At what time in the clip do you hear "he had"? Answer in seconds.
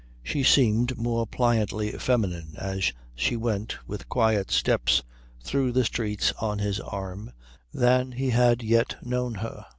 8.13-8.63